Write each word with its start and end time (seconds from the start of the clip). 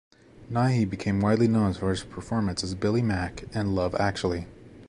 Nighy 0.51 0.89
became 0.89 1.19
widely 1.21 1.47
known 1.47 1.73
for 1.75 1.91
his 1.91 2.03
performance 2.03 2.63
as 2.63 2.73
Billy 2.73 3.03
Mack 3.03 3.43
in 3.55 3.75
"Love 3.75 3.93
Actually". 3.99 4.47